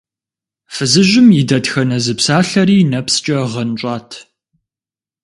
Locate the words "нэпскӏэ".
2.91-3.39